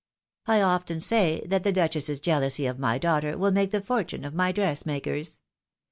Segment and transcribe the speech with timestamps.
[0.47, 4.33] I often say that the duchess's jealousy of my daughter will make the fortune of
[4.33, 5.41] my dress makers.